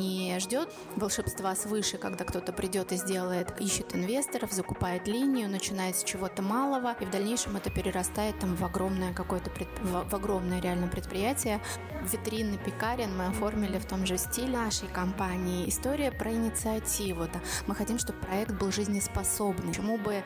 не 0.00 0.38
ждет 0.40 0.72
волшебства 0.96 1.54
свыше, 1.54 1.98
когда 1.98 2.24
кто-то 2.24 2.52
придет 2.52 2.92
и 2.92 2.96
сделает, 2.96 3.60
ищет 3.60 3.94
инвесторов, 3.94 4.52
закупает 4.52 5.06
линию, 5.06 5.48
начинает 5.48 5.96
с 5.96 6.04
чего-то 6.04 6.42
малого, 6.42 6.96
и 7.00 7.04
в 7.04 7.10
дальнейшем 7.10 7.56
это 7.56 7.70
перерастает 7.70 8.38
там 8.38 8.56
в 8.56 8.64
огромное 8.64 9.12
какое-то 9.12 9.50
пред... 9.50 9.68
в 9.82 10.14
огромное 10.14 10.60
реально 10.60 10.88
предприятие. 10.88 11.60
Витрины 12.10 12.56
пекарен 12.58 13.16
мы 13.16 13.26
оформили 13.26 13.78
в 13.78 13.84
том 13.84 14.06
же 14.06 14.16
стиле 14.16 14.56
нашей 14.56 14.88
компании. 14.88 15.68
История 15.68 16.10
про 16.10 16.32
инициативу. 16.32 17.24
Да. 17.24 17.40
Мы 17.66 17.74
хотим, 17.74 17.98
чтобы 17.98 18.18
проект 18.20 18.52
был 18.52 18.72
жизнеспособный. 18.72 19.68
Почему 19.68 19.98
бы 19.98 20.22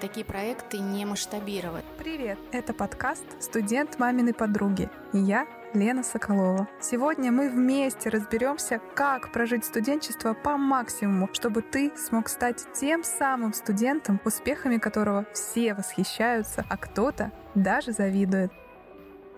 такие 0.00 0.24
проекты 0.24 0.78
не 0.78 1.04
масштабировать? 1.04 1.84
Привет! 1.98 2.38
Это 2.52 2.72
подкаст 2.72 3.24
«Студент 3.40 3.98
маминой 3.98 4.34
подруги». 4.34 4.88
И 5.12 5.18
я 5.18 5.46
Лена 5.74 6.02
Соколова. 6.02 6.68
Сегодня 6.80 7.32
мы 7.32 7.48
вместе 7.48 8.08
разберемся, 8.08 8.80
как 8.94 9.32
прожить 9.32 9.64
студенчество 9.64 10.34
по 10.34 10.56
максимуму, 10.56 11.28
чтобы 11.32 11.62
ты 11.62 11.92
смог 11.96 12.28
стать 12.28 12.64
тем 12.74 13.04
самым 13.04 13.52
студентом, 13.52 14.20
успехами 14.24 14.78
которого 14.78 15.26
все 15.32 15.74
восхищаются, 15.74 16.64
а 16.68 16.76
кто-то 16.76 17.32
даже 17.54 17.92
завидует. 17.92 18.52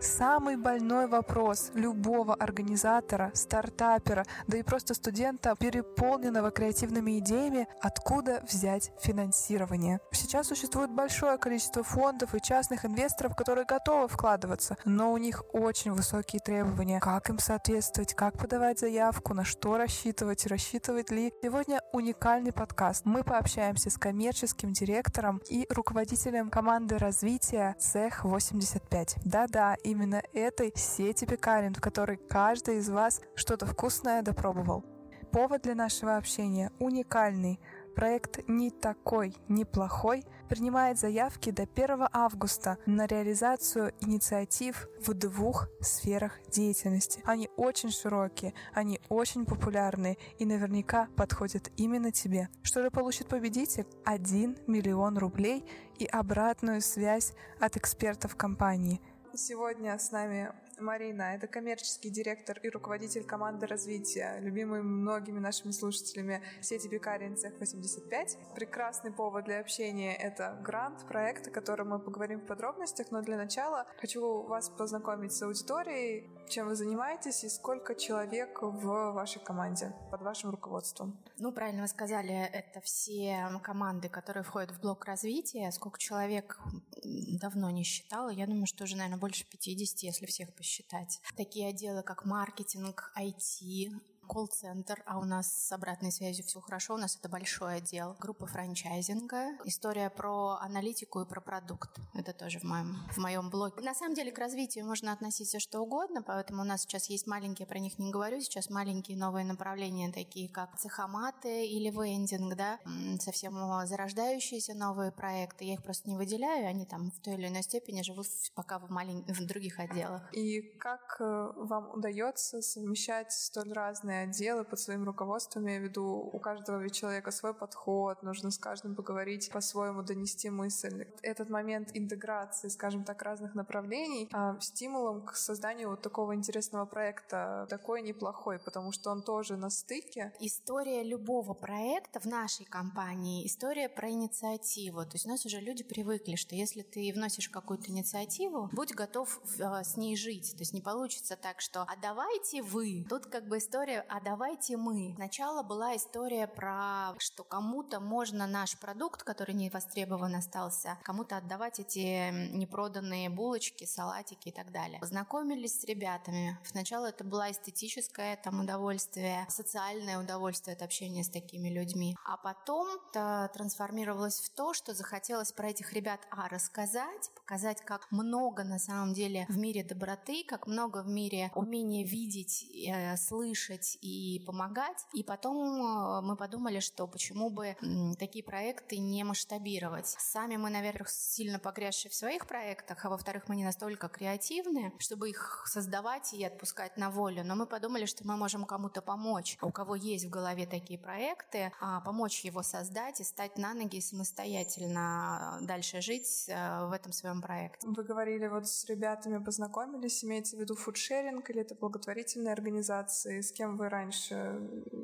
Самый 0.01 0.57
больной 0.57 1.09
вопрос 1.09 1.73
любого 1.75 2.34
организатора, 2.34 3.33
стартапера, 3.34 4.25
да 4.47 4.56
и 4.56 4.62
просто 4.62 4.95
студента, 4.95 5.56
переполненного 5.59 6.52
креативными 6.52 7.19
идеями, 7.19 7.66
откуда 7.80 8.45
взять 8.48 8.92
финансирование. 9.01 9.98
Сейчас 10.12 10.47
существует 10.48 10.92
большое 10.92 11.37
количество 11.37 11.83
фондов 11.83 12.37
и 12.37 12.41
частных 12.41 12.84
инвесторов, 12.84 13.34
которые 13.34 13.66
готовы 13.66 14.06
вкладываться, 14.06 14.77
но 14.84 15.12
у 15.12 15.16
них 15.16 15.42
очень 15.53 15.91
высокие 15.91 16.41
требования. 16.41 17.01
Как 17.01 17.28
им 17.28 17.41
соответствовать, 17.41 18.14
как 18.14 18.39
подавать 18.39 18.78
заявку, 18.78 19.34
на 19.34 19.45
что 19.45 19.78
рассчитывать, 19.78 20.47
рассчитывать 20.47 21.11
ли. 21.11 21.33
Сегодня 21.42 21.80
уникальный 21.92 22.53
подкаст. 22.53 23.05
Мы 23.05 23.25
пообщаемся 23.25 23.91
с 23.91 23.98
коммерческим 23.98 24.73
директором 24.73 25.42
и 25.48 25.67
руководителем 25.70 26.51
команды 26.51 26.98
развития 26.98 27.75
Цех 27.80 28.25
85. 28.25 29.17
Да-да, 29.25 29.75
именно 29.89 30.22
этой 30.34 30.72
сети 30.77 31.25
пекарен, 31.25 31.75
в 31.75 31.81
которой 31.81 32.19
каждый 32.19 32.78
из 32.78 32.91
вас 32.91 33.22
что-то 33.34 33.67
вкусное 33.67 34.22
допробовал. 34.22 34.84
Повод 35.33 35.62
для 35.62 35.75
нашего 35.75 36.17
общения 36.17 36.72
уникальный. 36.78 37.61
Проект 37.95 38.47
«Не 38.48 38.70
такой, 38.70 39.34
неплохой» 39.48 40.25
принимает 40.48 40.98
заявки 40.98 41.50
до 41.50 41.62
1 41.62 42.08
августа 42.12 42.78
на 42.86 43.06
реализацию 43.06 43.92
инициатив 44.00 44.89
в 45.05 45.12
двух 45.14 45.69
сферах 45.80 46.39
деятельности. 46.48 47.20
Они 47.25 47.50
очень 47.56 47.91
широкие, 47.91 48.55
они 48.73 49.00
очень 49.08 49.45
популярные 49.45 50.17
и 50.39 50.47
наверняка 50.47 51.08
подходят 51.17 51.70
именно 51.77 52.12
тебе. 52.12 52.48
Что 52.62 52.83
же 52.83 52.91
получит 52.91 53.27
победитель? 53.27 53.86
1 54.05 54.58
миллион 54.67 55.19
рублей 55.19 55.64
и 55.98 56.06
обратную 56.06 56.80
связь 56.80 57.33
от 57.58 57.77
экспертов 57.77 58.36
компании– 58.36 59.00
Сегодня 59.39 59.97
с 59.97 60.11
нами 60.11 60.53
Марина. 60.81 61.34
Это 61.34 61.47
коммерческий 61.47 62.11
директор 62.11 62.58
и 62.61 62.69
руководитель 62.69 63.22
команды 63.22 63.69
развития, 63.69 64.41
любимый 64.41 64.83
многими 64.83 65.39
нашими 65.39 65.70
слушателями 65.70 66.42
сети 66.61 66.89
Бекарин 66.89 67.36
Цех 67.36 67.53
85. 67.61 68.36
Прекрасный 68.56 69.12
повод 69.12 69.45
для 69.45 69.61
общения— 69.61 70.17
это 70.17 70.61
грант, 70.64 71.06
проект, 71.06 71.47
о 71.47 71.50
котором 71.50 71.91
мы 71.91 72.00
поговорим 72.00 72.41
в 72.41 72.47
подробностях, 72.47 73.12
но 73.12 73.22
для 73.22 73.36
начала 73.36 73.86
хочу 74.00 74.42
вас 74.42 74.70
познакомить 74.70 75.33
с 75.33 75.41
аудиторией, 75.41 76.28
чем 76.49 76.69
вы 76.69 76.77
занимаетесь 76.77 77.45
и 77.45 77.49
сколько 77.49 77.95
человек 77.95 78.63
в 78.63 79.13
вашей 79.13 79.41
команде, 79.41 79.93
под 80.11 80.23
вашим 80.23 80.51
руководством. 80.51 81.19
Ну, 81.39 81.53
правильно 81.53 81.83
вы 81.83 81.89
сказали, 81.89 82.35
это 82.35 82.81
все 82.81 83.48
команды, 83.63 84.09
которые 84.09 84.42
входят 84.42 84.70
в 84.70 84.81
блок 84.81 85.05
развития. 85.05 85.70
Сколько 85.73 85.98
человек 85.98 86.58
давно 87.05 87.70
не 87.70 87.85
считала. 87.85 88.31
Я 88.31 88.47
думаю, 88.47 88.67
что 88.67 88.85
уже, 88.85 88.97
наверное, 88.97 89.20
больше 89.20 89.45
50, 89.48 89.98
если 90.03 90.27
всех 90.27 90.55
посчитать 90.55 90.79
считать. 90.79 91.20
Такие 91.37 91.69
отделы, 91.69 92.03
как 92.03 92.25
маркетинг, 92.25 93.13
IT, 93.17 93.91
колл-центр, 94.28 95.02
а 95.06 95.18
у 95.18 95.24
нас 95.24 95.52
с 95.52 95.72
обратной 95.72 96.12
связью 96.12 96.44
все 96.44 96.61
хорошо, 96.61 96.94
у 96.94 96.98
нас 96.98 97.16
это 97.16 97.28
большой 97.28 97.77
отдел. 97.77 98.16
Группа 98.20 98.46
франчайзинга, 98.46 99.58
история 99.64 100.11
про 100.11 100.58
аналитику 100.61 101.22
и 101.22 101.27
про 101.27 101.40
продукт. 101.40 101.98
Это 102.14 102.33
тоже 102.33 102.61
в 102.61 102.64
моем, 102.64 102.96
в 103.11 103.18
моем 103.18 103.50
блоге. 103.50 103.83
На 103.83 103.94
самом 103.94 104.14
деле 104.14 104.30
к 104.30 104.39
развитию 104.39 104.84
можно 104.84 105.12
относиться 105.12 105.58
что 105.58 105.80
угодно, 105.80 106.22
поэтому 106.22 106.62
у 106.62 106.64
нас 106.64 106.83
сейчас 106.83 107.08
есть 107.08 107.27
маленькие, 107.27 107.66
про 107.66 107.78
них 107.78 107.98
не 107.98 108.11
говорю, 108.11 108.40
сейчас 108.40 108.70
маленькие 108.70 109.16
новые 109.16 109.44
направления, 109.44 110.12
такие 110.12 110.48
как 110.48 110.78
цехоматы 110.78 111.66
или 111.66 111.90
вендинг, 111.90 112.55
да, 112.55 112.78
совсем 113.20 113.55
зарождающиеся 113.86 114.74
новые 114.74 115.10
проекты. 115.10 115.64
Я 115.64 115.74
их 115.74 115.83
просто 115.83 116.08
не 116.10 116.16
выделяю, 116.16 116.68
они 116.68 116.84
там 116.84 117.10
в 117.10 117.20
той 117.20 117.34
или 117.34 117.48
иной 117.48 117.62
степени 117.62 118.02
живут 118.02 118.27
пока 118.55 118.78
в, 118.78 118.90
малень... 118.90 119.24
в 119.27 119.46
других 119.46 119.78
отделах. 119.78 120.22
И 120.34 120.60
как 120.78 121.16
э, 121.20 121.52
вам 121.56 121.90
удается 121.92 122.60
совмещать 122.60 123.33
столь 123.33 123.72
разные 123.72 124.17
разные 124.18 124.24
отделы 124.24 124.64
под 124.64 124.79
своим 124.79 125.05
руководством. 125.05 125.67
Я 125.67 125.79
веду, 125.79 126.30
у 126.33 126.39
каждого 126.39 126.80
ведь 126.80 126.95
человека 126.95 127.30
свой 127.30 127.55
подход, 127.55 128.23
нужно 128.23 128.50
с 128.50 128.58
каждым 128.58 128.94
поговорить, 128.94 129.50
по-своему 129.52 130.02
донести 130.02 130.50
мысль. 130.50 131.06
Этот 131.23 131.50
момент 131.50 131.90
интеграции, 131.94 132.69
скажем 132.69 133.05
так, 133.05 133.23
разных 133.23 133.55
направлений 133.55 134.28
а, 134.32 134.58
стимулом 134.61 135.23
к 135.23 135.37
созданию 135.37 135.90
вот 135.90 136.02
такого 136.02 136.34
интересного 136.34 136.87
проекта 136.87 137.67
такой 137.69 138.02
неплохой, 138.02 138.58
потому 138.58 138.93
что 138.93 139.11
он 139.11 139.23
тоже 139.23 139.56
на 139.56 139.70
стыке. 139.70 140.32
История 140.40 141.02
любого 141.02 141.55
проекта 141.55 142.20
в 142.20 142.26
нашей 142.26 142.64
компании, 142.67 143.46
история 143.46 143.88
про 143.88 144.11
инициативу. 144.11 145.05
То 145.05 145.14
есть 145.14 145.26
у 145.26 145.28
нас 145.28 145.46
уже 145.46 145.61
люди 145.61 145.84
привыкли, 145.84 146.37
что 146.37 146.55
если 146.55 146.82
ты 146.82 147.12
вносишь 147.14 147.49
какую-то 147.49 147.90
инициативу, 147.90 148.69
будь 148.73 148.94
готов 148.94 149.40
э, 149.58 149.84
с 149.84 149.96
ней 149.96 150.17
жить. 150.17 150.52
То 150.52 150.61
есть 150.61 150.73
не 150.73 150.81
получится 150.81 151.37
так, 151.37 151.61
что 151.61 151.82
«а 151.82 151.96
давайте 152.00 152.62
вы». 152.62 153.05
Тут 153.08 153.26
как 153.26 153.46
бы 153.49 153.58
история 153.58 154.05
а 154.08 154.20
давайте 154.20 154.76
мы. 154.76 155.12
Сначала 155.17 155.62
была 155.62 155.96
история 155.96 156.46
про, 156.46 157.14
что 157.19 157.44
кому-то 157.44 158.00
можно 158.00 158.46
наш 158.46 158.79
продукт, 158.79 159.23
который 159.23 159.55
не 159.55 159.70
востребован 159.70 160.35
остался, 160.35 160.99
кому-то 161.02 161.37
отдавать 161.37 161.81
эти 161.81 162.31
непроданные 162.56 163.29
булочки, 163.29 163.85
салатики 163.85 164.49
и 164.49 164.52
так 164.52 164.73
далее. 164.73 165.00
Познакомились 165.00 165.81
с 165.81 165.85
ребятами. 165.85 166.58
Сначала 166.64 167.06
это 167.06 167.25
было 167.25 167.50
эстетическое 167.50 168.37
там 168.37 168.61
удовольствие, 168.61 169.46
социальное 169.49 170.19
удовольствие 170.19 170.75
от 170.75 170.82
общения 170.82 171.25
с 171.25 171.29
такими 171.29 171.69
людьми. 171.69 172.17
А 172.25 172.37
потом 172.37 172.88
это 173.11 173.50
трансформировалось 173.55 174.40
в 174.40 174.50
то, 174.50 174.75
что 174.75 174.94
захотелось 174.94 175.52
про 175.52 175.70
этих 175.70 175.93
ребят 175.93 176.20
а, 176.31 176.49
рассказать, 176.49 177.31
показать, 177.35 177.81
как 177.85 178.11
много 178.11 178.64
на 178.64 178.79
самом 178.79 179.12
деле 179.12 179.46
в 179.49 179.56
мире 179.56 179.85
доброты, 179.85 180.44
как 180.46 180.67
много 180.67 181.02
в 181.02 181.08
мире 181.08 181.50
умения 181.55 182.05
видеть, 182.05 182.64
э, 182.87 183.17
слышать 183.17 183.98
и 184.00 184.43
помогать. 184.47 185.06
И 185.12 185.23
потом 185.23 185.82
э, 185.82 186.20
мы 186.23 186.37
подумали, 186.37 186.81
что 186.81 187.06
почему 187.06 187.50
бы 187.50 187.76
такие 188.19 188.44
проекты 188.44 188.99
не 188.99 189.25
масштабировать. 189.25 190.17
Сами 190.19 190.56
мы, 190.56 190.70
наверное, 190.70 191.06
сильно 191.09 191.59
погрязшие 191.59 192.11
в 192.11 192.14
своих 192.14 192.47
проектах, 192.47 193.05
а 193.05 193.11
во-вторых, 193.11 193.49
мы 193.49 193.56
не 193.56 193.64
настолько 193.64 194.08
креативны, 194.08 194.93
чтобы 194.99 195.31
их 195.31 195.64
создавать 195.67 196.32
и 196.35 196.44
отпускать 196.44 196.97
на 196.97 197.11
волю. 197.11 197.44
Но 197.44 197.56
мы 197.56 197.67
подумали, 197.67 198.06
что 198.06 198.26
мы 198.26 198.37
можем 198.37 198.64
кому-то 198.64 199.03
помочь, 199.03 199.56
у 199.62 199.70
кого 199.70 199.94
есть 199.94 200.26
в 200.26 200.31
голове 200.31 200.67
такие 200.67 200.99
проекты, 200.99 201.73
а 201.81 202.00
помочь 202.00 202.44
его 202.44 202.62
создать 202.62 203.20
и 203.20 203.25
стать 203.25 203.56
на 203.58 203.75
ноги 203.75 204.00
самостоятельно 204.00 205.58
дальше 205.62 206.00
жить 206.00 206.47
э, 206.49 206.87
в 206.87 206.93
этом 206.93 207.12
своем 207.12 207.41
проекте. 207.41 207.87
Вы 207.87 208.03
говорили, 208.03 208.46
вот 208.46 208.69
с 208.69 208.84
ребятами 208.87 209.43
познакомились, 209.43 210.25
имеется 210.25 210.56
в 210.56 210.61
виду 210.61 210.75
фудшеринг 210.75 211.49
или 211.50 211.62
это 211.62 211.75
благотворительные 211.75 212.52
организации, 212.52 213.40
с 213.40 213.52
кем 213.52 213.76
вы 213.78 213.88
раньше? 213.88 214.60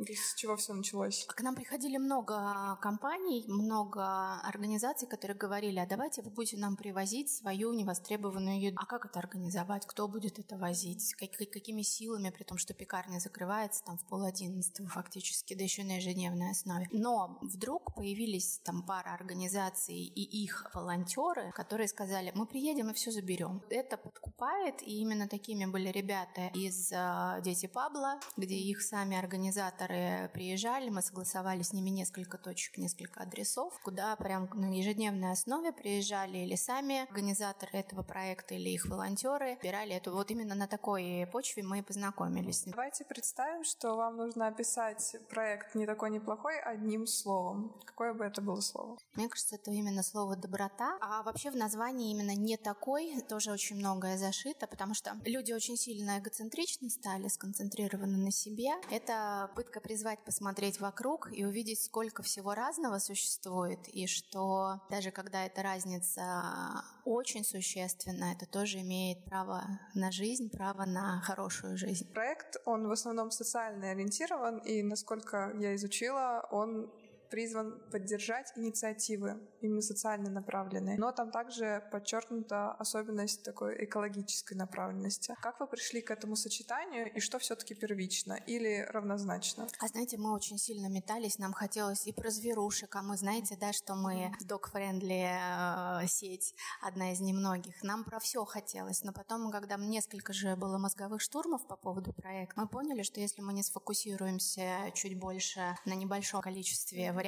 С 0.07 0.35
чего 0.35 0.57
все 0.57 0.75
началось? 0.75 1.25
К 1.27 1.41
нам 1.41 1.55
приходили 1.55 1.97
много 1.97 2.77
компаний, 2.83 3.45
много 3.49 4.41
организаций, 4.41 5.09
которые 5.09 5.37
говорили, 5.37 5.79
а 5.79 5.87
давайте 5.87 6.23
вы 6.23 6.31
будете 6.31 6.59
нам 6.59 6.77
привозить 6.77 7.31
свою 7.31 7.73
невостребованную 7.73 8.61
еду. 8.61 8.77
А 8.79 8.87
как 8.87 9.07
это 9.07 9.19
организовать? 9.19 9.87
Кто 9.87 10.09
будет 10.09 10.39
это 10.39 10.57
возить? 10.59 11.15
Как, 11.15 11.31
какими 11.51 11.83
силами, 11.83 12.31
при 12.31 12.45
том, 12.45 12.59
что 12.59 12.75
пекарня 12.75 13.19
закрывается 13.19 13.83
там 13.85 13.97
в 13.97 14.05
пол 14.05 14.25
одиннадцатого 14.25 14.89
фактически, 14.89 15.55
да 15.55 15.63
еще 15.63 15.85
на 15.85 15.97
ежедневной 15.97 16.51
основе. 16.51 16.89
Но 16.93 17.39
вдруг 17.41 17.95
появились 17.95 18.61
там 18.65 18.83
пара 18.83 19.15
организаций 19.15 19.97
и 19.97 20.45
их 20.45 20.71
волонтеры, 20.75 21.53
которые 21.53 21.89
сказали, 21.89 22.33
мы 22.35 22.47
приедем 22.47 22.91
и 22.91 22.95
все 22.95 23.11
заберем. 23.11 23.63
Это 23.71 23.97
подкупает, 23.97 24.83
и 24.83 25.01
именно 25.01 25.29
такими 25.29 25.65
были 25.67 25.89
ребята 25.89 26.51
из 26.55 26.93
uh, 26.93 27.41
Дети 27.43 27.67
Пабла, 27.67 28.19
где 28.37 28.57
их 28.71 28.83
сами 28.83 29.17
организаторы 29.17 30.31
приезжали, 30.33 30.89
мы 30.91 31.03
согласовали 31.03 31.63
с 31.63 31.73
ними 31.73 31.91
несколько 31.91 32.39
точек, 32.39 32.79
несколько 32.79 33.23
адресов, 33.23 33.79
куда 33.83 34.15
прям 34.17 34.49
на 34.55 34.77
ежедневной 34.77 35.33
основе 35.33 35.73
приезжали 35.73 36.39
или 36.39 36.55
сами 36.55 37.03
организаторы 37.03 37.79
этого 37.79 38.03
проекта, 38.03 38.55
или 38.55 38.71
их 38.71 38.87
волонтеры, 38.87 39.57
собирали 39.61 39.95
это. 39.95 40.11
Вот 40.13 40.31
именно 40.31 40.55
на 40.55 40.67
такой 40.67 41.29
почве 41.33 41.63
мы 41.63 41.81
и 41.81 41.83
познакомились. 41.83 42.63
Давайте 42.67 43.05
представим, 43.05 43.65
что 43.65 43.97
вам 43.97 44.17
нужно 44.17 44.47
описать 44.47 45.17
проект 45.29 45.75
не 45.75 45.87
такой 45.87 46.11
неплохой 46.11 46.61
одним 46.61 47.07
словом. 47.07 47.75
Какое 47.85 48.15
бы 48.15 48.25
это 48.25 48.41
было 48.41 48.61
слово? 48.61 48.99
Мне 49.15 49.29
кажется, 49.29 49.57
это 49.57 49.71
именно 49.71 50.03
слово 50.03 50.37
«доброта». 50.37 50.97
А 51.01 51.23
вообще 51.23 51.51
в 51.51 51.57
названии 51.57 52.11
именно 52.11 52.35
«не 52.35 52.57
такой» 52.57 53.21
тоже 53.29 53.53
очень 53.53 53.77
многое 53.77 54.19
зашито, 54.19 54.67
потому 54.67 54.95
что 54.95 55.17
люди 55.25 55.53
очень 55.53 55.77
сильно 55.77 56.19
эгоцентричны 56.19 56.91
стали, 56.91 57.29
сконцентрированы 57.29 58.17
на 58.17 58.31
себе. 58.31 58.54
Это 58.91 59.51
пытка 59.55 59.81
призвать 59.81 60.25
посмотреть 60.25 60.81
вокруг 60.81 61.29
и 61.33 61.45
увидеть, 61.45 61.83
сколько 61.83 62.23
всего 62.23 62.55
разного 62.55 62.99
существует, 62.99 63.81
и 63.89 64.07
что 64.07 64.81
даже 64.91 65.11
когда 65.11 65.47
эта 65.47 65.63
разница 65.63 66.83
очень 67.05 67.45
существенна, 67.45 68.33
это 68.33 68.47
тоже 68.47 68.81
имеет 68.81 69.25
право 69.25 69.65
на 69.95 70.11
жизнь, 70.11 70.51
право 70.51 70.85
на 70.85 71.21
хорошую 71.21 71.77
жизнь. 71.77 72.11
Проект, 72.13 72.57
он 72.65 72.89
в 72.89 72.93
основном 72.93 73.31
социально 73.31 73.91
ориентирован, 73.91 74.59
и 74.59 74.83
насколько 74.83 75.53
я 75.59 75.75
изучила, 75.75 76.47
он 76.51 76.91
призван 77.35 77.81
поддержать 77.91 78.53
инициативы, 78.55 79.41
именно 79.61 79.83
социально 79.83 80.31
направленные. 80.31 80.97
Но 80.97 81.11
там 81.11 81.33
также 81.33 81.83
подчеркнута 81.91 82.71
особенность 82.75 83.43
такой 83.43 83.85
экологической 83.85 84.55
направленности. 84.55 85.35
Как 85.43 85.59
вы 85.59 85.67
пришли 85.67 86.01
к 86.01 86.13
этому 86.13 86.37
сочетанию 86.37 87.13
и 87.13 87.19
что 87.19 87.41
все-таки 87.41 87.75
первично 87.75 88.35
или 88.47 88.87
равнозначно? 88.89 89.67
А 89.81 89.89
знаете, 89.89 90.17
мы 90.17 90.33
очень 90.33 90.59
сильно 90.59 90.87
метались, 90.87 91.39
нам 91.39 91.53
хотелось 91.53 92.07
и 92.07 92.13
про 92.13 92.31
зверушек, 92.31 92.95
а 92.95 93.03
мы 93.03 93.17
знаете, 93.17 93.57
да, 93.61 93.73
что 93.73 93.97
мы 93.97 94.31
dog-friendly 94.47 96.03
э, 96.05 96.07
сеть, 96.07 96.55
одна 96.83 97.11
из 97.11 97.21
немногих. 97.21 97.83
Нам 97.83 98.05
про 98.05 98.21
все 98.21 98.45
хотелось, 98.45 99.03
но 99.03 99.13
потом, 99.13 99.51
когда 99.51 99.77
несколько 99.77 100.33
же 100.33 100.55
было 100.55 100.79
мозговых 100.79 101.21
штурмов 101.21 101.67
по 101.67 101.75
поводу 101.75 102.13
проекта, 102.13 102.61
мы 102.61 102.69
поняли, 102.69 103.03
что 103.03 103.21
если 103.21 103.43
мы 103.43 103.55
не 103.55 103.65
сфокусируемся 103.65 104.93
чуть 104.95 105.19
больше 105.19 105.77
на 105.85 105.95
небольшом 105.95 106.41
количестве 106.41 107.11
вариантов, 107.11 107.24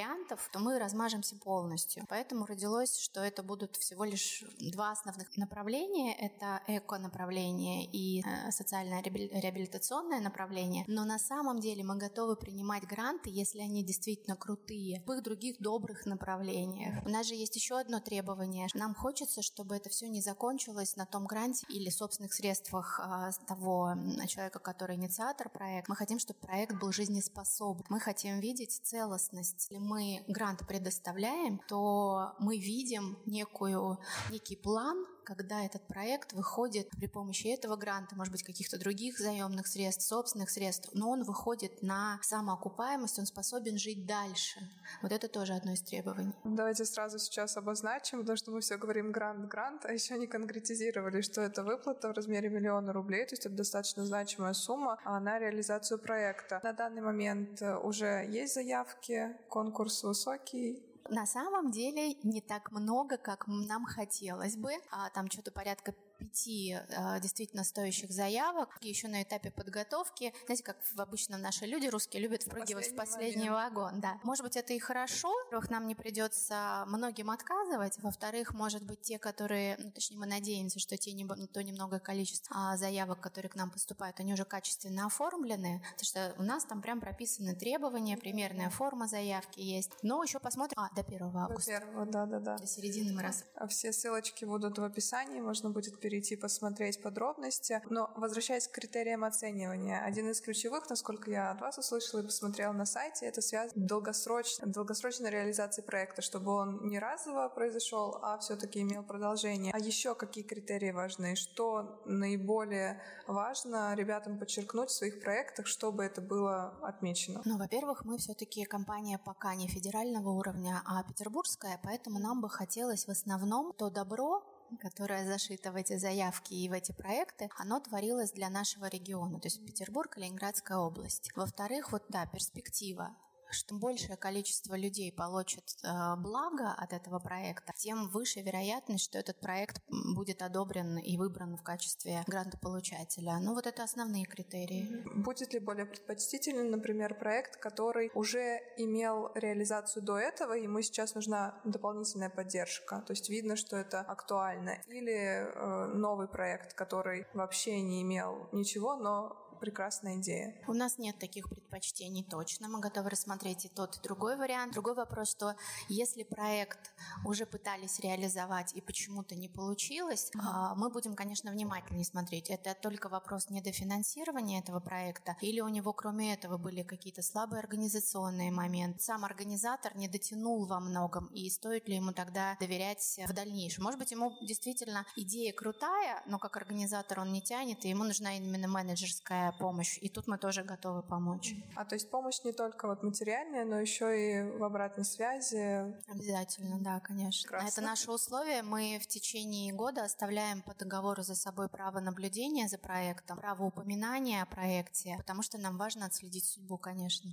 то 0.51 0.59
мы 0.59 0.79
размажемся 0.79 1.35
полностью. 1.35 2.05
Поэтому 2.09 2.45
родилось, 2.45 2.97
что 2.99 3.21
это 3.21 3.43
будут 3.43 3.75
всего 3.75 4.03
лишь 4.03 4.43
два 4.59 4.91
основных 4.91 5.35
направления. 5.37 6.15
Это 6.15 6.61
эко-направление 6.67 7.85
и 7.85 8.21
э, 8.21 8.51
социальное 8.51 9.01
реабилитационное 9.01 10.19
направление. 10.19 10.83
Но 10.87 11.05
на 11.05 11.19
самом 11.19 11.59
деле 11.59 11.83
мы 11.83 11.97
готовы 11.97 12.35
принимать 12.35 12.83
гранты, 12.83 13.29
если 13.29 13.59
они 13.59 13.83
действительно 13.83 14.35
крутые, 14.35 15.03
в 15.05 15.11
их 15.11 15.23
других 15.23 15.59
добрых 15.59 16.05
направлениях. 16.05 17.05
У 17.05 17.09
нас 17.09 17.27
же 17.27 17.35
есть 17.35 17.55
еще 17.55 17.79
одно 17.79 17.99
требование. 17.99 18.67
Нам 18.73 18.95
хочется, 18.95 19.41
чтобы 19.41 19.75
это 19.75 19.89
все 19.89 20.07
не 20.07 20.21
закончилось 20.21 20.95
на 20.95 21.05
том 21.05 21.25
гранте 21.25 21.65
или 21.69 21.89
собственных 21.89 22.33
средствах 22.33 22.99
э, 23.03 23.31
того 23.47 23.95
человека, 24.27 24.59
который 24.59 24.95
инициатор 24.95 25.49
проекта. 25.49 25.91
Мы 25.91 25.95
хотим, 25.95 26.19
чтобы 26.19 26.39
проект 26.39 26.75
был 26.79 26.91
жизнеспособен. 26.91 27.83
Мы 27.89 27.99
хотим 27.99 28.39
видеть 28.39 28.79
целостность 28.83 29.67
мы 29.79 30.23
грант 30.27 30.67
предоставляем, 30.67 31.59
то 31.67 32.33
мы 32.39 32.57
видим 32.57 33.17
некую, 33.25 33.99
некий 34.31 34.55
план, 34.55 35.05
когда 35.27 35.65
этот 35.65 35.85
проект 35.87 36.31
выходит 36.31 36.89
при 36.91 37.07
помощи 37.07 37.47
этого 37.47 37.75
гранта, 37.75 38.15
может 38.15 38.31
быть, 38.31 38.43
каких-то 38.43 38.79
других 38.79 39.19
заемных 39.19 39.67
средств, 39.67 40.07
собственных 40.07 40.49
средств, 40.49 40.89
но 40.93 41.09
он 41.09 41.23
выходит 41.23 41.83
на 41.83 42.17
самоокупаемость, 42.21 43.19
он 43.19 43.25
способен 43.25 43.77
жить 43.77 44.05
дальше. 44.05 44.61
Вот 45.01 45.11
это 45.11 45.27
тоже 45.27 45.53
одно 45.53 45.73
из 45.73 45.81
требований. 45.81 46.33
Давайте 46.45 46.85
сразу 46.85 47.19
сейчас 47.19 47.57
обозначим, 47.57 48.19
потому 48.21 48.37
что 48.37 48.51
мы 48.51 48.61
все 48.61 48.77
говорим 48.77 49.11
грант-грант, 49.11 49.83
а 49.83 49.91
еще 49.91 50.17
не 50.17 50.27
конкретизировали, 50.27 51.19
что 51.19 51.41
это 51.41 51.61
выплата 51.61 52.07
в 52.07 52.13
размере 52.13 52.47
миллиона 52.47 52.93
рублей, 52.93 53.25
то 53.25 53.33
есть 53.33 53.45
это 53.45 53.55
достаточно 53.55 54.05
значимая 54.05 54.53
сумма 54.53 54.97
а 55.03 55.19
на 55.19 55.39
реализацию 55.39 55.99
проекта. 55.99 56.61
На 56.63 56.71
данный 56.71 57.01
момент 57.01 57.61
э, 57.61 57.75
уже 57.75 58.25
есть 58.29 58.53
заявки, 58.53 59.35
конкурс 59.49 60.03
высокий, 60.03 60.87
на 61.09 61.25
самом 61.25 61.71
деле 61.71 62.15
не 62.23 62.41
так 62.41 62.71
много, 62.71 63.17
как 63.17 63.47
нам 63.47 63.85
хотелось 63.85 64.55
бы. 64.55 64.71
А, 64.91 65.09
там 65.09 65.29
что-то 65.29 65.51
порядка 65.51 65.93
пяти 66.17 66.77
э, 66.77 67.19
действительно 67.19 67.63
стоящих 67.63 68.11
заявок. 68.11 68.77
Еще 68.81 69.07
на 69.07 69.23
этапе 69.23 69.51
подготовки, 69.51 70.33
знаете, 70.45 70.63
как 70.63 70.77
обычно 70.97 71.37
наши 71.37 71.65
люди 71.65 71.87
русские 71.87 72.21
любят 72.21 72.43
впрыгивать 72.43 72.95
последний 72.95 72.95
в 72.95 72.95
последний 72.95 73.49
момент. 73.49 73.75
вагон. 73.75 74.01
Да. 74.01 74.19
Может 74.23 74.43
быть, 74.43 74.57
это 74.57 74.73
и 74.73 74.79
хорошо. 74.79 75.31
Во-первых, 75.45 75.69
нам 75.69 75.87
не 75.87 75.95
придется 75.95 76.83
многим 76.87 77.29
отказывать. 77.29 77.97
Во-вторых, 77.99 78.53
может 78.53 78.83
быть, 78.83 79.01
те, 79.01 79.19
которые, 79.19 79.77
ну, 79.79 79.91
точнее, 79.91 80.17
мы 80.17 80.25
надеемся, 80.25 80.79
что 80.79 80.97
те 80.97 81.13
не, 81.13 81.25
то 81.25 81.63
немного 81.63 81.99
количество 81.99 82.55
а, 82.55 82.77
заявок, 82.77 83.19
которые 83.21 83.49
к 83.49 83.55
нам 83.55 83.71
поступают, 83.71 84.19
они 84.19 84.33
уже 84.33 84.45
качественно 84.45 85.05
оформлены. 85.05 85.81
Потому 85.93 86.05
что 86.05 86.35
у 86.37 86.43
нас 86.43 86.65
там 86.65 86.81
прям 86.81 86.99
прописаны 86.99 87.55
требования, 87.55 88.17
примерная 88.17 88.69
форма 88.69 89.07
заявки 89.07 89.59
есть. 89.59 89.91
Но 90.01 90.23
еще 90.23 90.39
посмотрим. 90.39 90.77
А, 90.79 90.89
до 90.95 91.01
1 91.01 91.35
августа. 91.35 91.79
До 91.79 92.01
1, 92.01 92.11
да, 92.11 92.25
да, 92.25 92.39
да. 92.39 92.57
До 92.57 92.67
середины 92.67 93.13
мы 93.13 93.21
раз. 93.21 93.43
А 93.55 93.67
все 93.67 93.91
ссылочки 93.91 94.45
будут 94.45 94.77
в 94.77 94.83
описании, 94.83 95.39
можно 95.39 95.69
будет 95.69 95.99
перейти 96.07 96.37
посмотреть 96.37 97.01
подробности. 97.01 97.81
Но 97.89 98.09
возвращаясь 98.15 98.65
к 98.69 98.71
критериям 98.71 99.25
оценивания, 99.25 100.01
один 100.01 100.29
из 100.29 100.39
ключевых, 100.39 100.89
насколько 100.89 101.29
я 101.29 101.51
от 101.51 101.59
вас 101.59 101.77
услышала 101.77 102.21
и 102.21 102.23
посмотрела 102.23 102.71
на 102.71 102.85
сайте, 102.85 103.25
это 103.25 103.41
связано 103.41 103.83
с 103.83 103.87
долгосрочной, 103.87 104.69
долгосрочной 104.71 105.29
реализацией 105.29 105.85
проекта, 105.85 106.21
чтобы 106.21 106.53
он 106.53 106.87
не 106.87 106.97
разово 106.97 107.49
произошел, 107.49 108.19
а 108.21 108.37
все-таки 108.37 108.79
имел 108.83 109.03
продолжение. 109.03 109.73
А 109.73 109.79
еще 109.79 110.15
какие 110.15 110.45
критерии 110.45 110.91
важны? 110.91 111.35
Что 111.35 112.01
наиболее 112.05 113.01
важно 113.27 113.93
ребятам 113.93 114.39
подчеркнуть 114.39 114.89
в 114.89 114.93
своих 114.93 115.19
проектах, 115.19 115.67
чтобы 115.67 116.05
это 116.05 116.21
было 116.21 116.73
отмечено? 116.83 117.41
Ну, 117.43 117.57
во-первых, 117.57 118.05
мы 118.05 118.17
все-таки 118.17 118.63
компания 118.63 119.19
пока 119.25 119.55
не 119.55 119.67
федерального 119.67 120.29
уровня, 120.29 120.81
а 120.85 121.03
петербургская, 121.03 121.81
поэтому 121.83 122.17
нам 122.19 122.39
бы 122.39 122.49
хотелось 122.49 123.07
в 123.07 123.11
основном 123.11 123.73
то 123.73 123.89
добро, 123.89 124.41
которое 124.79 125.25
зашито 125.25 125.71
в 125.71 125.75
эти 125.75 125.97
заявки 125.97 126.53
и 126.53 126.69
в 126.69 126.73
эти 126.73 126.91
проекты, 126.91 127.49
оно 127.57 127.79
творилось 127.79 128.31
для 128.31 128.49
нашего 128.49 128.87
региона, 128.87 129.39
то 129.39 129.47
есть 129.47 129.65
Петербург 129.65 130.17
Ленинградская 130.17 130.77
область. 130.77 131.31
Во-вторых, 131.35 131.91
вот 131.91 132.03
да, 132.09 132.25
перспектива 132.25 133.15
что 133.51 133.75
большее 133.75 134.17
количество 134.17 134.75
людей 134.75 135.11
получит 135.11 135.75
э, 135.83 136.15
благо 136.17 136.71
от 136.71 136.93
этого 136.93 137.19
проекта, 137.19 137.73
тем 137.77 138.09
выше 138.09 138.41
вероятность, 138.41 139.05
что 139.05 139.17
этот 139.17 139.39
проект 139.39 139.81
будет 139.87 140.41
одобрен 140.41 140.97
и 140.97 141.17
выбран 141.17 141.57
в 141.57 141.63
качестве 141.63 142.23
грантополучателя. 142.27 143.39
Ну 143.39 143.53
вот 143.53 143.67
это 143.67 143.83
основные 143.83 144.25
критерии. 144.25 145.03
Будет 145.15 145.53
ли 145.53 145.59
более 145.59 145.85
предпочтительный, 145.85 146.69
например, 146.69 147.15
проект, 147.15 147.57
который 147.57 148.11
уже 148.13 148.59
имел 148.77 149.31
реализацию 149.35 150.03
до 150.03 150.17
этого, 150.17 150.57
и 150.57 150.63
ему 150.63 150.81
сейчас 150.81 151.15
нужна 151.15 151.59
дополнительная 151.63 152.29
поддержка? 152.29 153.01
То 153.05 153.13
есть 153.13 153.29
видно, 153.29 153.55
что 153.55 153.77
это 153.77 154.01
актуально. 154.01 154.81
Или 154.87 155.13
э, 155.13 155.85
новый 155.93 156.27
проект, 156.27 156.73
который 156.73 157.25
вообще 157.33 157.81
не 157.81 158.01
имел 158.01 158.49
ничего, 158.51 158.95
но 158.95 159.46
прекрасная 159.59 160.17
идея. 160.17 160.55
У 160.67 160.73
нас 160.73 160.97
нет 160.97 161.17
таких 161.19 161.49
предпочтений 161.49 162.23
точно. 162.23 162.67
Мы 162.67 162.79
готовы 162.79 163.09
рассмотреть 163.09 163.65
и 163.65 163.69
тот, 163.69 163.97
и 163.97 164.01
другой 164.01 164.37
вариант. 164.37 164.73
Другой 164.73 164.95
вопрос, 164.95 165.31
что 165.31 165.55
если 165.89 166.23
проект 166.23 166.91
уже 167.25 167.45
пытались 167.45 167.99
реализовать 167.99 168.73
и 168.73 168.81
почему-то 168.81 169.35
не 169.35 169.49
получилось, 169.49 170.31
mm-hmm. 170.35 170.75
мы 170.75 170.89
будем, 170.89 171.15
конечно, 171.15 171.51
внимательнее 171.51 172.05
смотреть. 172.05 172.49
Это 172.49 172.73
только 172.73 173.09
вопрос 173.09 173.49
недофинансирования 173.49 174.59
этого 174.59 174.79
проекта 174.79 175.35
или 175.41 175.59
у 175.61 175.67
него, 175.67 175.93
кроме 175.93 176.33
этого, 176.33 176.57
были 176.57 176.83
какие-то 176.83 177.21
слабые 177.21 177.59
организационные 177.59 178.51
моменты. 178.51 178.99
Сам 179.01 179.25
организатор 179.25 179.95
не 179.95 180.07
дотянул 180.07 180.65
во 180.65 180.79
многом, 180.79 181.27
и 181.27 181.49
стоит 181.49 181.87
ли 181.87 181.95
ему 181.95 182.13
тогда 182.13 182.55
доверять 182.59 183.19
в 183.27 183.33
дальнейшем. 183.33 183.83
Может 183.83 183.99
быть, 183.99 184.11
ему 184.11 184.33
действительно 184.41 185.05
идея 185.15 185.53
крутая, 185.53 186.23
но 186.25 186.39
как 186.39 186.57
организатор 186.57 187.19
он 187.19 187.31
не 187.31 187.41
тянет, 187.41 187.85
и 187.85 187.89
ему 187.89 188.03
нужна 188.03 188.37
именно 188.37 188.67
менеджерская 188.67 189.46
помощь. 189.51 189.97
И 190.01 190.09
тут 190.09 190.27
мы 190.27 190.37
тоже 190.37 190.63
готовы 190.63 191.03
помочь. 191.03 191.55
А 191.75 191.85
то 191.85 191.95
есть 191.95 192.09
помощь 192.09 192.41
не 192.43 192.51
только 192.51 192.87
вот 192.87 193.03
материальная, 193.03 193.65
но 193.65 193.79
еще 193.79 194.05
и 194.15 194.57
в 194.57 194.63
обратной 194.63 195.05
связи? 195.05 195.95
Обязательно, 196.09 196.79
да, 196.79 196.99
конечно. 196.99 197.49
Прекрасно. 197.49 197.67
Это 197.67 197.81
наше 197.81 198.11
условие. 198.11 198.63
Мы 198.63 198.99
в 199.01 199.07
течение 199.07 199.73
года 199.73 200.03
оставляем 200.03 200.61
по 200.61 200.73
договору 200.73 201.23
за 201.23 201.35
собой 201.35 201.69
право 201.69 201.99
наблюдения 201.99 202.67
за 202.67 202.77
проектом, 202.77 203.37
право 203.37 203.63
упоминания 203.63 204.41
о 204.41 204.45
проекте, 204.45 205.15
потому 205.17 205.41
что 205.41 205.57
нам 205.57 205.77
важно 205.77 206.05
отследить 206.05 206.45
судьбу, 206.45 206.77
конечно. 206.77 207.31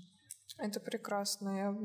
Это 0.58 0.78
прекрасно. 0.78 1.56
Я 1.58 1.76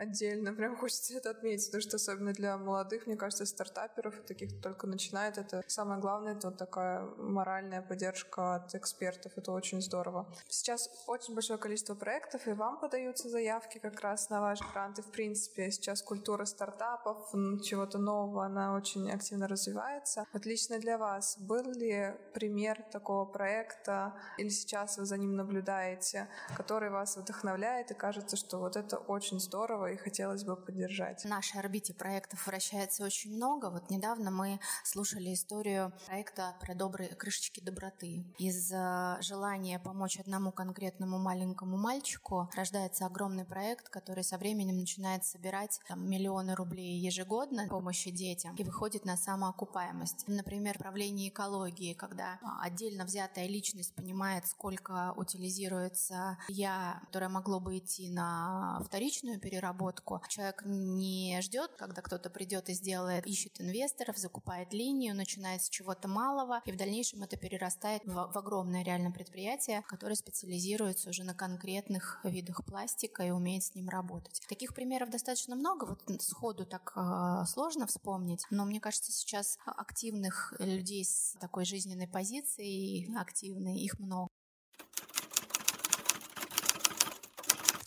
отдельно 0.00 0.54
прям 0.54 0.76
хочется 0.80 1.14
это 1.14 1.30
отметить, 1.30 1.66
потому 1.66 1.82
что 1.82 1.96
особенно 1.96 2.32
для 2.32 2.56
молодых, 2.56 3.06
мне 3.06 3.16
кажется, 3.16 3.44
стартаперов, 3.44 4.14
таких, 4.26 4.50
кто 4.50 4.70
только 4.70 4.86
начинает, 4.86 5.38
это 5.38 5.62
самое 5.66 6.00
главное, 6.00 6.34
это 6.34 6.48
вот 6.48 6.56
такая 6.56 7.02
моральная 7.18 7.82
поддержка 7.82 8.56
от 8.56 8.74
экспертов. 8.74 9.32
Это 9.36 9.52
очень 9.52 9.82
здорово. 9.82 10.26
Сейчас 10.48 10.88
очень 11.06 11.34
большое 11.34 11.58
количество 11.58 11.94
проектов, 11.94 12.46
и 12.48 12.52
вам 12.52 12.80
подаются 12.80 13.28
заявки 13.28 13.78
как 13.78 14.00
раз 14.00 14.30
на 14.30 14.40
ваш 14.40 14.60
грант. 14.72 14.98
И, 14.98 15.02
в 15.02 15.10
принципе, 15.10 15.70
сейчас 15.70 16.02
культура 16.02 16.44
стартапов, 16.46 17.30
чего-то 17.62 17.98
нового, 17.98 18.44
она 18.44 18.74
очень 18.74 19.10
активно 19.10 19.48
развивается. 19.48 20.24
Отлично 20.32 20.78
для 20.78 20.96
вас. 20.96 21.36
Был 21.38 21.70
ли 21.72 22.14
пример 22.32 22.82
такого 22.90 23.26
проекта, 23.26 24.14
или 24.38 24.48
сейчас 24.48 24.96
вы 24.98 25.04
за 25.04 25.18
ним 25.18 25.36
наблюдаете, 25.36 26.28
который 26.56 26.90
вас 26.90 27.16
вдохновляет 27.16 27.81
и 27.90 27.94
кажется, 27.94 28.36
что 28.36 28.58
вот 28.58 28.76
это 28.76 28.96
очень 28.96 29.40
здорово 29.40 29.92
и 29.92 29.96
хотелось 29.96 30.44
бы 30.44 30.56
поддержать. 30.56 31.22
В 31.22 31.28
нашей 31.28 31.60
орбите 31.60 31.94
проектов 31.94 32.46
вращается 32.46 33.04
очень 33.04 33.34
много. 33.34 33.70
Вот 33.70 33.90
недавно 33.90 34.30
мы 34.30 34.60
слушали 34.84 35.34
историю 35.34 35.92
проекта 36.06 36.54
про 36.60 36.74
добрые 36.74 37.10
крышечки 37.10 37.60
доброты. 37.60 38.24
Из 38.38 38.70
э, 38.72 39.16
желания 39.20 39.78
помочь 39.78 40.18
одному 40.18 40.52
конкретному 40.52 41.18
маленькому 41.18 41.76
мальчику 41.76 42.50
рождается 42.54 43.06
огромный 43.06 43.44
проект, 43.44 43.88
который 43.88 44.24
со 44.24 44.38
временем 44.38 44.78
начинает 44.78 45.24
собирать 45.24 45.80
там, 45.88 46.08
миллионы 46.08 46.54
рублей 46.54 46.98
ежегодно 46.98 47.66
помощи 47.68 48.10
детям 48.10 48.54
и 48.56 48.64
выходит 48.64 49.04
на 49.04 49.16
самоокупаемость. 49.16 50.24
Например, 50.26 50.78
правление 50.78 51.28
экологии, 51.28 51.94
когда 51.94 52.38
отдельно 52.60 53.04
взятая 53.04 53.46
личность 53.46 53.94
понимает, 53.94 54.46
сколько 54.46 55.12
утилизируется 55.16 56.38
я, 56.48 57.00
которое 57.06 57.28
могло 57.28 57.60
бы 57.60 57.71
идти 57.78 58.08
на 58.08 58.80
вторичную 58.84 59.40
переработку. 59.40 60.20
Человек 60.28 60.62
не 60.64 61.40
ждет, 61.42 61.72
когда 61.76 62.02
кто-то 62.02 62.30
придет 62.30 62.68
и 62.68 62.74
сделает, 62.74 63.26
ищет 63.26 63.60
инвесторов, 63.60 64.16
закупает 64.16 64.72
линию, 64.72 65.14
начинает 65.14 65.62
с 65.62 65.68
чего-то 65.68 66.08
малого, 66.08 66.60
и 66.64 66.72
в 66.72 66.76
дальнейшем 66.76 67.22
это 67.22 67.36
перерастает 67.36 68.02
в, 68.04 68.12
в 68.12 68.36
огромное 68.36 68.84
реально 68.84 69.10
предприятие, 69.10 69.82
которое 69.88 70.14
специализируется 70.14 71.10
уже 71.10 71.24
на 71.24 71.34
конкретных 71.34 72.20
видах 72.24 72.64
пластика 72.64 73.22
и 73.24 73.30
умеет 73.30 73.64
с 73.64 73.74
ним 73.74 73.88
работать. 73.88 74.42
Таких 74.48 74.74
примеров 74.74 75.10
достаточно 75.10 75.56
много, 75.56 75.84
вот 75.84 76.22
сходу 76.22 76.66
так 76.66 76.92
э, 76.96 77.44
сложно 77.46 77.86
вспомнить, 77.86 78.44
но 78.50 78.64
мне 78.64 78.80
кажется, 78.80 79.12
сейчас 79.12 79.58
активных 79.64 80.54
людей 80.58 81.04
с 81.04 81.36
такой 81.40 81.64
жизненной 81.64 82.08
позицией, 82.08 83.14
активной, 83.16 83.78
их 83.78 83.98
много. 83.98 84.28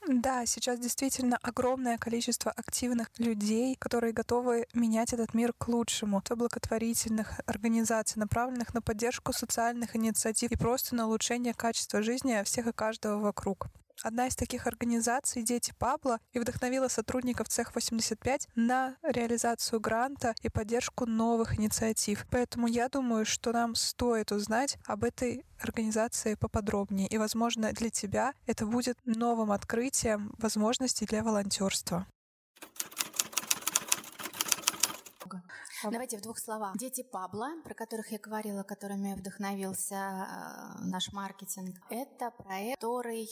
Да, 0.07 0.45
сейчас 0.45 0.79
действительно 0.79 1.37
огромное 1.41 1.97
количество 1.97 2.51
активных 2.51 3.09
людей, 3.17 3.75
которые 3.75 4.13
готовы 4.13 4.67
менять 4.73 5.13
этот 5.13 5.33
мир 5.33 5.53
к 5.53 5.67
лучшему. 5.67 6.19
Это 6.19 6.35
благотворительных 6.35 7.39
организаций, 7.45 8.19
направленных 8.19 8.73
на 8.73 8.81
поддержку 8.81 9.33
социальных 9.33 9.95
инициатив 9.95 10.51
и 10.51 10.57
просто 10.57 10.95
на 10.95 11.07
улучшение 11.07 11.53
качества 11.53 12.01
жизни 12.03 12.41
всех 12.43 12.67
и 12.67 12.73
каждого 12.73 13.19
вокруг. 13.19 13.67
Одна 14.03 14.27
из 14.27 14.35
таких 14.35 14.67
организаций 14.67 15.43
«Дети 15.43 15.73
Пабло» 15.77 16.19
и 16.33 16.39
вдохновила 16.39 16.87
сотрудников 16.87 17.49
Цех 17.49 17.73
85 17.73 18.49
на 18.55 18.95
реализацию 19.03 19.79
гранта 19.79 20.33
и 20.41 20.49
поддержку 20.49 21.05
новых 21.05 21.57
инициатив. 21.59 22.25
Поэтому 22.29 22.67
я 22.67 22.89
думаю, 22.89 23.25
что 23.25 23.51
нам 23.51 23.75
стоит 23.75 24.31
узнать 24.31 24.77
об 24.85 25.03
этой 25.03 25.45
организации 25.59 26.35
поподробнее. 26.35 27.07
И, 27.07 27.17
возможно, 27.17 27.71
для 27.71 27.89
тебя 27.89 28.33
это 28.45 28.65
будет 28.65 28.97
новым 29.05 29.51
открытием 29.51 30.33
возможностей 30.37 31.05
для 31.05 31.23
волонтерства. 31.23 32.07
Давайте 35.83 36.17
в 36.17 36.21
двух 36.21 36.39
словах. 36.39 36.77
Дети 36.77 37.03
Пабла, 37.03 37.49
про 37.63 37.73
которых 37.73 38.11
я 38.11 38.19
говорила, 38.19 38.63
которыми 38.63 39.13
вдохновился 39.13 39.95
э, 39.95 40.85
наш 40.85 41.11
маркетинг, 41.11 41.75
это 41.89 42.31
проект, 42.31 42.79
который 42.79 43.29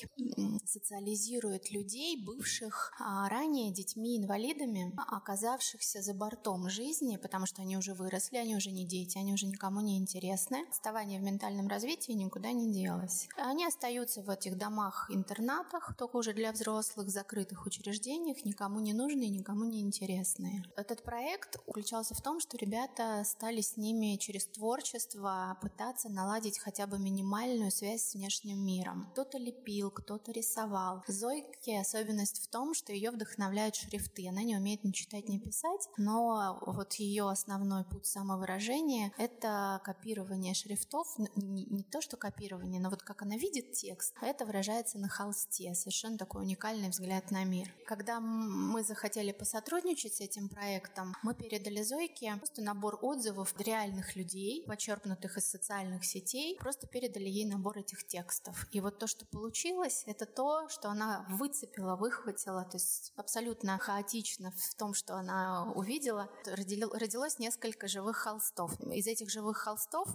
социализирует 0.65 1.71
людей, 1.71 2.23
бывших 2.23 2.93
а, 2.99 3.29
ранее 3.29 3.71
детьми-инвалидами, 3.71 4.93
оказавшихся 5.07 6.01
за 6.01 6.13
бортом 6.13 6.69
жизни, 6.69 7.17
потому 7.17 7.45
что 7.45 7.61
они 7.61 7.77
уже 7.77 7.93
выросли, 7.93 8.37
они 8.37 8.55
уже 8.55 8.71
не 8.71 8.85
дети, 8.85 9.17
они 9.17 9.33
уже 9.33 9.45
никому 9.45 9.81
не 9.81 9.97
интересны. 9.97 10.65
Отставание 10.69 11.19
в 11.19 11.23
ментальном 11.23 11.67
развитии 11.67 12.11
никуда 12.11 12.51
не 12.51 12.71
делось. 12.71 13.27
Они 13.37 13.65
остаются 13.65 14.21
в 14.21 14.29
этих 14.29 14.57
домах-интернатах, 14.57 15.95
только 15.97 16.17
уже 16.17 16.33
для 16.33 16.51
взрослых, 16.51 17.09
закрытых 17.09 17.65
учреждениях, 17.65 18.43
никому 18.45 18.79
не 18.79 18.93
нужные, 18.93 19.29
никому 19.29 19.63
не 19.65 19.81
интересные. 19.81 20.63
Этот 20.75 21.03
проект 21.03 21.57
включался 21.67 22.15
в 22.15 22.21
том, 22.21 22.32
что 22.39 22.57
ребята 22.57 23.23
стали 23.25 23.61
с 23.61 23.77
ними 23.77 24.17
через 24.17 24.45
творчество 24.47 25.57
пытаться 25.61 26.09
наладить 26.09 26.59
хотя 26.59 26.87
бы 26.87 26.99
минимальную 26.99 27.71
связь 27.71 28.03
с 28.03 28.13
внешним 28.13 28.65
миром. 28.65 29.09
Кто-то 29.13 29.37
лепил, 29.37 29.91
кто-то 29.91 30.31
рисовал. 30.31 31.03
Зойки 31.07 31.71
особенность 31.71 32.43
в 32.43 32.47
том, 32.47 32.73
что 32.73 32.93
ее 32.93 33.11
вдохновляют 33.11 33.75
шрифты. 33.75 34.27
Она 34.27 34.43
не 34.43 34.55
умеет 34.57 34.83
ни 34.83 34.91
читать, 34.91 35.29
ни 35.29 35.37
писать, 35.37 35.89
но 35.97 36.59
вот 36.65 36.93
ее 36.95 37.29
основной 37.29 37.83
путь 37.83 38.05
самовыражения— 38.05 39.11
это 39.17 39.81
копирование 39.83 40.53
шрифтов. 40.53 41.07
Не, 41.35 41.65
не 41.65 41.83
то, 41.83 42.01
что 42.01 42.17
копирование, 42.17 42.81
но 42.81 42.89
вот 42.89 43.03
как 43.03 43.21
она 43.21 43.37
видит 43.37 43.73
текст, 43.73 44.13
это 44.21 44.45
выражается 44.45 44.97
на 44.97 45.09
холсте. 45.09 45.73
Совершенно 45.73 46.17
такой 46.17 46.43
уникальный 46.43 46.89
взгляд 46.89 47.31
на 47.31 47.43
мир. 47.43 47.73
Когда 47.85 48.19
мы 48.19 48.83
захотели 48.83 49.31
посотрудничать 49.31 50.15
с 50.15 50.21
этим 50.21 50.49
проектом, 50.49 51.15
мы 51.23 51.33
передали 51.33 51.81
Зойке 51.81 52.22
просто 52.37 52.61
набор 52.61 52.99
отзывов 53.01 53.53
реальных 53.59 54.15
людей, 54.15 54.63
почерпнутых 54.67 55.37
из 55.37 55.49
социальных 55.49 56.05
сетей, 56.05 56.57
просто 56.57 56.87
передали 56.87 57.29
ей 57.29 57.45
набор 57.45 57.77
этих 57.77 58.05
текстов. 58.07 58.67
И 58.71 58.81
вот 58.81 58.99
то, 58.99 59.07
что 59.07 59.25
получилось, 59.25 60.03
это 60.07 60.25
то, 60.25 60.67
что 60.69 60.89
она 60.89 61.25
выцепила, 61.29 61.95
выхватила, 61.95 62.63
то 62.63 62.77
есть 62.77 63.13
абсолютно 63.15 63.77
хаотично 63.77 64.51
в 64.51 64.75
том, 64.75 64.93
что 64.93 65.15
она 65.15 65.71
увидела, 65.75 66.29
родилось 66.45 67.39
несколько 67.39 67.87
живых 67.87 68.17
холстов. 68.17 68.79
Из 68.81 69.07
этих 69.07 69.29
живых 69.29 69.57
холстов 69.57 70.09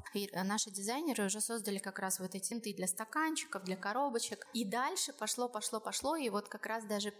наши 0.44 0.70
дизайнеры 0.70 1.26
уже 1.26 1.40
создали 1.40 1.78
как 1.78 1.98
раз 1.98 2.20
вот 2.20 2.34
эти 2.34 2.48
тенты 2.48 2.74
для 2.74 2.86
стаканчиков, 2.86 3.64
для 3.64 3.76
коробочек. 3.76 4.46
И 4.54 4.64
дальше 4.64 5.12
пошло, 5.12 5.48
пошло, 5.48 5.80
пошло, 5.80 6.16
и 6.16 6.28
вот 6.30 6.48
как 6.48 6.66
раз 6.66 6.84
даже 6.84 7.12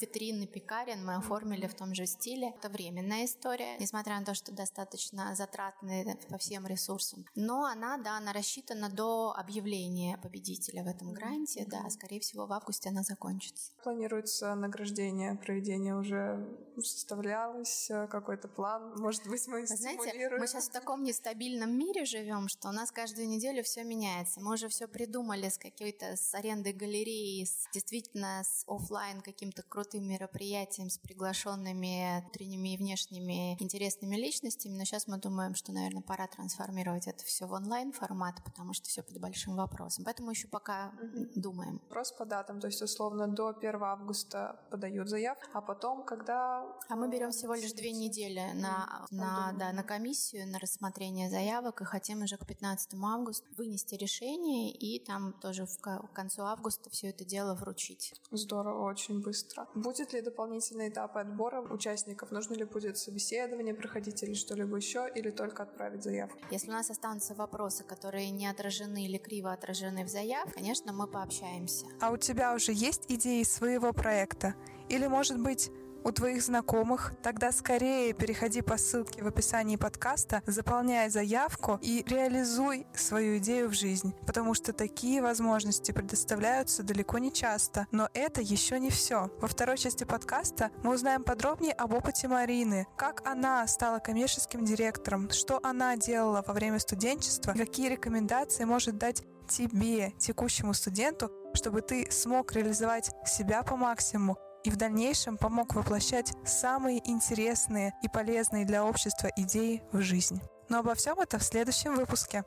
витрины 0.00 0.46
пекарен 0.46 1.04
мы 1.04 1.16
оформили 1.16 1.66
в 1.66 1.74
том 1.74 1.94
же 1.94 2.06
стиле. 2.06 2.54
Это 2.56 2.68
временная 2.68 3.24
история, 3.24 3.76
несмотря 3.78 4.18
на 4.18 4.24
то, 4.24 4.34
что 4.34 4.52
достаточно 4.52 5.34
затратная 5.34 6.16
по 6.28 6.38
всем 6.38 6.66
ресурсам. 6.66 7.24
Но 7.34 7.64
она, 7.64 7.98
да, 7.98 8.16
она 8.16 8.32
рассчитана 8.32 8.88
до 8.88 9.34
объявления 9.36 10.18
победителя 10.18 10.82
в 10.82 10.86
этом 10.86 11.12
гранте. 11.12 11.64
Да, 11.66 11.88
скорее 11.90 12.20
всего, 12.20 12.46
в 12.46 12.52
августе 12.52 12.88
она 12.88 13.02
закончится. 13.02 13.72
Планируется 13.82 14.54
награждение, 14.54 15.34
проведение 15.36 15.94
уже 15.96 16.46
составлялось, 16.76 17.90
э, 17.90 18.06
какой-то 18.08 18.48
план. 18.48 18.94
Может 18.96 19.26
быть, 19.26 19.46
мы 19.46 19.66
знаете, 19.66 20.28
мы 20.38 20.46
сейчас 20.46 20.68
в 20.68 20.72
таком 20.72 21.02
нестабильном 21.02 21.76
мире 21.76 22.04
живем, 22.04 22.48
что 22.48 22.68
у 22.68 22.72
нас 22.72 22.90
каждую 22.90 23.28
неделю 23.28 23.62
все 23.62 23.84
меняется. 23.84 24.40
Мы 24.40 24.54
уже 24.54 24.68
все 24.68 24.86
придумали 24.86 25.48
с 25.48 25.58
какой-то 25.58 26.16
с 26.16 26.34
арендой 26.34 26.72
галереи, 26.72 27.44
с, 27.44 27.68
действительно 27.72 28.42
с 28.44 28.64
офлайн 28.66 29.20
каким-то 29.20 29.62
крутым 29.76 30.08
мероприятием 30.08 30.88
с 30.88 30.96
приглашенными 30.96 32.22
внутренними 32.22 32.72
и 32.72 32.76
внешними 32.78 33.62
интересными 33.62 34.16
личностями, 34.16 34.72
но 34.72 34.84
сейчас 34.84 35.06
мы 35.06 35.18
думаем, 35.18 35.54
что, 35.54 35.70
наверное, 35.70 36.00
пора 36.00 36.26
трансформировать 36.28 37.06
это 37.06 37.22
все 37.24 37.46
в 37.46 37.52
онлайн 37.52 37.92
формат, 37.92 38.42
потому 38.42 38.72
что 38.72 38.88
все 38.88 39.02
под 39.02 39.20
большим 39.20 39.54
вопросом. 39.54 40.06
Поэтому 40.06 40.30
еще 40.30 40.48
пока 40.48 40.92
думаем. 41.34 41.74
Вопрос 41.88 42.12
по 42.12 42.24
датам, 42.24 42.58
то 42.58 42.68
есть 42.68 42.80
условно 42.80 43.28
до 43.28 43.48
1 43.48 43.82
августа 43.82 44.58
подают 44.70 45.10
заявку, 45.10 45.44
а 45.52 45.60
потом, 45.60 46.06
когда... 46.06 46.64
А 46.88 46.96
мы 46.96 47.10
берем 47.10 47.30
всего 47.30 47.52
лишь 47.52 47.74
две 47.74 47.92
недели 47.92 48.52
на, 48.54 49.06
на, 49.10 49.52
да, 49.58 49.72
на 49.72 49.82
комиссию, 49.82 50.48
на 50.48 50.58
рассмотрение 50.58 51.28
заявок, 51.28 51.82
и 51.82 51.84
хотим 51.84 52.22
уже 52.22 52.38
к 52.38 52.46
15 52.46 52.94
августа 52.94 53.46
вынести 53.58 53.94
решение 53.94 54.72
и 54.72 55.04
там 55.04 55.34
тоже 55.34 55.66
в, 55.66 55.76
к 55.76 56.10
концу 56.14 56.44
августа 56.44 56.88
все 56.88 57.08
это 57.08 57.26
дело 57.26 57.54
вручить. 57.54 58.14
Здорово, 58.30 58.88
очень 58.88 59.20
быстро 59.20 59.65
Будет 59.74 60.12
ли 60.12 60.20
дополнительные 60.20 60.88
этапы 60.88 61.20
отбора 61.20 61.60
участников? 61.60 62.30
Нужно 62.30 62.54
ли 62.54 62.64
будет 62.64 62.96
собеседование 62.96 63.74
проходить 63.74 64.22
или 64.22 64.34
что-либо 64.34 64.76
еще, 64.76 65.08
или 65.14 65.30
только 65.30 65.64
отправить 65.64 66.02
заявку? 66.02 66.38
Если 66.50 66.68
у 66.68 66.72
нас 66.72 66.90
останутся 66.90 67.34
вопросы, 67.34 67.84
которые 67.84 68.30
не 68.30 68.46
отражены 68.46 69.04
или 69.04 69.18
криво 69.18 69.52
отражены 69.52 70.04
в 70.04 70.08
заявке, 70.08 70.52
конечно, 70.52 70.92
мы 70.92 71.06
пообщаемся. 71.06 71.86
А 72.00 72.10
у 72.10 72.16
тебя 72.16 72.54
уже 72.54 72.72
есть 72.72 73.04
идеи 73.08 73.42
своего 73.42 73.92
проекта? 73.92 74.54
Или, 74.88 75.06
может 75.06 75.38
быть, 75.40 75.70
у 76.06 76.12
твоих 76.12 76.40
знакомых, 76.40 77.14
тогда 77.20 77.50
скорее 77.50 78.12
переходи 78.12 78.62
по 78.62 78.76
ссылке 78.76 79.24
в 79.24 79.26
описании 79.26 79.74
подкаста, 79.74 80.40
заполняй 80.46 81.10
заявку 81.10 81.80
и 81.82 82.04
реализуй 82.06 82.86
свою 82.94 83.38
идею 83.38 83.68
в 83.68 83.72
жизнь, 83.72 84.14
потому 84.24 84.54
что 84.54 84.72
такие 84.72 85.20
возможности 85.20 85.90
предоставляются 85.90 86.84
далеко 86.84 87.18
не 87.18 87.32
часто. 87.32 87.88
Но 87.90 88.08
это 88.14 88.40
еще 88.40 88.78
не 88.78 88.90
все. 88.90 89.32
Во 89.40 89.48
второй 89.48 89.78
части 89.78 90.04
подкаста 90.04 90.70
мы 90.84 90.94
узнаем 90.94 91.24
подробнее 91.24 91.72
об 91.72 91.92
опыте 91.92 92.28
Марины, 92.28 92.86
как 92.96 93.26
она 93.26 93.66
стала 93.66 93.98
коммерческим 93.98 94.64
директором, 94.64 95.28
что 95.30 95.58
она 95.64 95.96
делала 95.96 96.44
во 96.46 96.54
время 96.54 96.78
студенчества, 96.78 97.52
какие 97.52 97.88
рекомендации 97.88 98.62
может 98.62 98.96
дать 98.96 99.24
тебе, 99.48 100.12
текущему 100.18 100.72
студенту, 100.72 101.32
чтобы 101.52 101.80
ты 101.80 102.08
смог 102.12 102.52
реализовать 102.52 103.10
себя 103.26 103.64
по 103.64 103.76
максимуму 103.76 104.38
и 104.66 104.70
в 104.70 104.76
дальнейшем 104.76 105.36
помог 105.36 105.74
воплощать 105.74 106.34
самые 106.44 107.00
интересные 107.08 107.94
и 108.02 108.08
полезные 108.08 108.66
для 108.66 108.84
общества 108.84 109.30
идеи 109.36 109.82
в 109.92 110.00
жизнь. 110.00 110.40
Но 110.68 110.80
обо 110.80 110.94
всем 110.94 111.20
это 111.20 111.38
в 111.38 111.44
следующем 111.44 111.94
выпуске. 111.94 112.42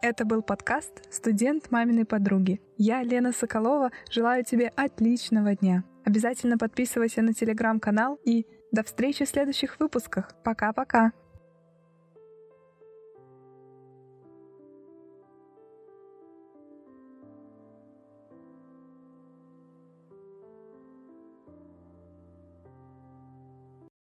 Это 0.00 0.24
был 0.24 0.42
подкаст 0.42 1.12
«Студент 1.12 1.72
маминой 1.72 2.04
подруги». 2.04 2.60
Я, 2.76 3.02
Лена 3.02 3.32
Соколова, 3.32 3.90
желаю 4.10 4.44
тебе 4.44 4.68
отличного 4.76 5.56
дня. 5.56 5.82
Обязательно 6.04 6.56
подписывайся 6.56 7.22
на 7.22 7.34
телеграм-канал 7.34 8.20
и 8.24 8.46
до 8.70 8.84
встречи 8.84 9.24
в 9.24 9.28
следующих 9.28 9.80
выпусках. 9.80 10.30
Пока-пока! 10.44 11.10